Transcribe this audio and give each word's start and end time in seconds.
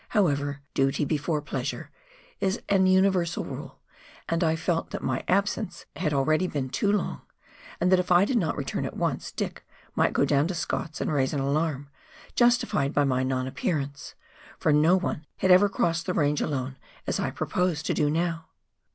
However," 0.17 0.61
duty 0.73 1.05
before 1.05 1.43
pleasure" 1.43 1.91
is 2.41 2.59
an 2.69 2.87
universal 2.87 3.45
rule, 3.45 3.81
and 4.27 4.43
I 4.43 4.55
felt 4.55 4.89
that 4.89 5.03
my 5.03 5.23
absence 5.27 5.85
had 5.95 6.11
already 6.11 6.47
been 6.47 6.69
too 6.71 6.91
long, 6.91 7.21
and 7.79 7.91
that 7.91 7.99
if 7.99 8.11
I 8.11 8.25
did 8.25 8.39
not 8.39 8.53
at 8.57 8.97
once 8.97 9.29
return, 9.31 9.33
Dick 9.35 9.63
might 9.95 10.11
go 10.13 10.25
down 10.25 10.47
to 10.47 10.55
Scott's 10.55 11.01
and 11.01 11.13
raise 11.13 11.33
an 11.33 11.39
alarm, 11.39 11.91
justified 12.33 12.93
by 12.95 13.03
my 13.03 13.21
non 13.21 13.45
appearance; 13.45 14.15
for 14.57 14.73
no 14.73 14.95
one 14.95 15.27
had 15.37 15.51
ever 15.51 15.69
crossed 15.69 16.07
the 16.07 16.15
range 16.15 16.41
alone 16.41 16.77
as 17.05 17.19
I 17.19 17.29
proposed 17.29 17.85
to 17.85 17.93
do 17.93 18.09
now. 18.09 18.47